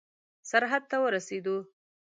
[0.49, 1.57] سرحد ته ورسېدو.